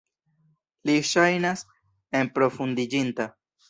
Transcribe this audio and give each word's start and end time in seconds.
Li 0.91 0.95
ŝajnas 1.11 1.63
enprofundiĝinta. 2.25 3.35